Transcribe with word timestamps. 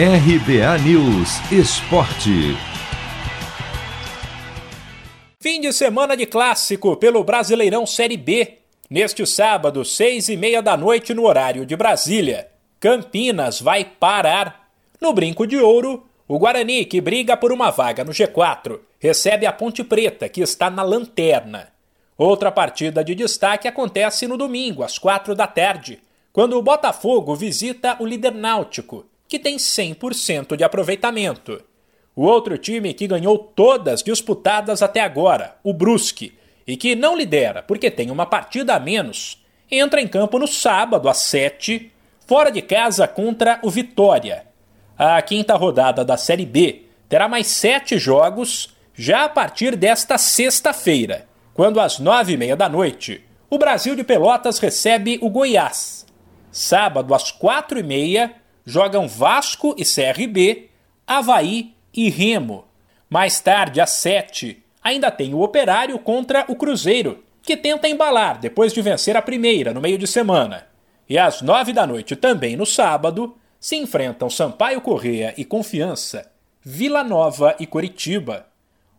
RBA 0.00 0.78
News 0.84 1.40
Esporte. 1.50 2.56
Fim 5.40 5.60
de 5.60 5.72
semana 5.72 6.16
de 6.16 6.24
clássico 6.24 6.96
pelo 6.96 7.24
Brasileirão 7.24 7.84
Série 7.84 8.16
B. 8.16 8.58
Neste 8.88 9.26
sábado, 9.26 9.84
seis 9.84 10.28
e 10.28 10.36
meia 10.36 10.62
da 10.62 10.76
noite, 10.76 11.12
no 11.12 11.24
horário 11.24 11.66
de 11.66 11.74
Brasília. 11.74 12.46
Campinas 12.78 13.60
vai 13.60 13.84
parar. 13.84 14.70
No 15.00 15.12
Brinco 15.12 15.44
de 15.48 15.56
Ouro, 15.56 16.06
o 16.28 16.38
Guarani, 16.38 16.84
que 16.84 17.00
briga 17.00 17.36
por 17.36 17.50
uma 17.50 17.72
vaga 17.72 18.04
no 18.04 18.12
G4, 18.12 18.78
recebe 19.00 19.46
a 19.46 19.52
Ponte 19.52 19.82
Preta, 19.82 20.28
que 20.28 20.40
está 20.40 20.70
na 20.70 20.84
lanterna. 20.84 21.72
Outra 22.16 22.52
partida 22.52 23.02
de 23.02 23.16
destaque 23.16 23.66
acontece 23.66 24.28
no 24.28 24.36
domingo, 24.36 24.84
às 24.84 24.96
quatro 24.96 25.34
da 25.34 25.48
tarde, 25.48 25.98
quando 26.32 26.56
o 26.56 26.62
Botafogo 26.62 27.34
visita 27.34 27.96
o 27.98 28.06
líder 28.06 28.32
náutico, 28.32 29.04
que 29.28 29.38
tem 29.38 29.56
100% 29.56 30.56
de 30.56 30.64
aproveitamento. 30.64 31.62
O 32.16 32.22
outro 32.22 32.58
time 32.58 32.94
que 32.94 33.06
ganhou 33.06 33.38
todas 33.38 34.02
disputadas 34.02 34.82
até 34.82 35.00
agora, 35.00 35.56
o 35.62 35.72
Brusque, 35.72 36.36
e 36.66 36.76
que 36.76 36.96
não 36.96 37.16
lidera 37.16 37.62
porque 37.62 37.90
tem 37.90 38.10
uma 38.10 38.26
partida 38.26 38.74
a 38.74 38.80
menos, 38.80 39.44
entra 39.70 40.00
em 40.00 40.08
campo 40.08 40.38
no 40.38 40.48
sábado 40.48 41.08
às 41.08 41.18
7, 41.18 41.92
fora 42.26 42.50
de 42.50 42.62
casa 42.62 43.06
contra 43.06 43.60
o 43.62 43.70
Vitória. 43.70 44.46
A 44.96 45.20
quinta 45.22 45.54
rodada 45.54 46.04
da 46.04 46.16
Série 46.16 46.44
B 46.44 46.86
terá 47.08 47.28
mais 47.28 47.46
sete 47.46 47.98
jogos 47.98 48.74
já 48.94 49.24
a 49.24 49.28
partir 49.28 49.76
desta 49.76 50.18
sexta-feira, 50.18 51.28
quando 51.54 51.80
às 51.80 51.98
nove 51.98 52.32
e 52.32 52.36
meia 52.36 52.56
da 52.56 52.68
noite 52.68 53.24
o 53.50 53.56
Brasil 53.56 53.94
de 53.94 54.04
Pelotas 54.04 54.58
recebe 54.58 55.18
o 55.22 55.30
Goiás. 55.30 56.04
Sábado 56.50 57.14
às 57.14 57.30
quatro 57.30 57.78
e 57.78 57.82
meia 57.82 58.34
jogam 58.68 59.08
Vasco 59.08 59.74
e 59.78 59.82
CRB, 59.82 60.68
Havaí 61.06 61.74
e 61.92 62.10
Remo. 62.10 62.66
Mais 63.08 63.40
tarde, 63.40 63.80
às 63.80 63.88
7, 63.92 64.62
ainda 64.84 65.10
tem 65.10 65.32
o 65.32 65.40
Operário 65.40 65.98
contra 65.98 66.44
o 66.48 66.54
Cruzeiro, 66.54 67.24
que 67.42 67.56
tenta 67.56 67.88
embalar 67.88 68.38
depois 68.38 68.74
de 68.74 68.82
vencer 68.82 69.16
a 69.16 69.22
primeira 69.22 69.72
no 69.72 69.80
meio 69.80 69.96
de 69.96 70.06
semana. 70.06 70.66
E 71.08 71.16
às 71.16 71.40
9 71.40 71.72
da 71.72 71.86
noite, 71.86 72.14
também 72.14 72.58
no 72.58 72.66
sábado, 72.66 73.34
se 73.58 73.74
enfrentam 73.74 74.28
Sampaio 74.28 74.82
Correia 74.82 75.32
e 75.38 75.46
Confiança, 75.46 76.30
Vila 76.60 77.02
Nova 77.02 77.56
e 77.58 77.66
Coritiba. 77.66 78.48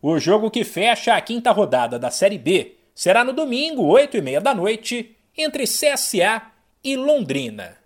O 0.00 0.16
jogo 0.20 0.48
que 0.48 0.62
fecha 0.62 1.16
a 1.16 1.20
quinta 1.20 1.50
rodada 1.50 1.98
da 1.98 2.12
Série 2.12 2.38
B 2.38 2.76
será 2.94 3.24
no 3.24 3.32
domingo, 3.32 3.82
8 3.82 4.16
e 4.16 4.22
meia 4.22 4.40
da 4.40 4.54
noite, 4.54 5.16
entre 5.36 5.64
CSA 5.64 6.42
e 6.84 6.94
Londrina. 6.94 7.85